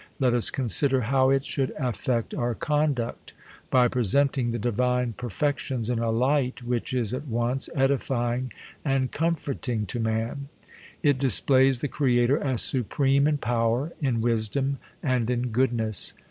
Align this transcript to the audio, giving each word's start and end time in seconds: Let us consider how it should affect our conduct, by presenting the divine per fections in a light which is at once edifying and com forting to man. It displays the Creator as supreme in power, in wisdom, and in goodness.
Let 0.19 0.33
us 0.33 0.49
consider 0.49 1.01
how 1.01 1.29
it 1.29 1.43
should 1.45 1.75
affect 1.77 2.33
our 2.33 2.55
conduct, 2.55 3.33
by 3.69 3.87
presenting 3.87 4.49
the 4.49 4.57
divine 4.57 5.13
per 5.13 5.29
fections 5.29 5.91
in 5.93 5.99
a 5.99 6.09
light 6.09 6.63
which 6.63 6.91
is 6.91 7.13
at 7.13 7.27
once 7.27 7.69
edifying 7.75 8.51
and 8.83 9.11
com 9.11 9.35
forting 9.35 9.85
to 9.85 9.99
man. 9.99 10.49
It 11.03 11.19
displays 11.19 11.81
the 11.81 11.87
Creator 11.87 12.39
as 12.39 12.63
supreme 12.63 13.27
in 13.27 13.37
power, 13.37 13.93
in 14.01 14.21
wisdom, 14.21 14.79
and 15.03 15.29
in 15.29 15.49
goodness. 15.49 16.15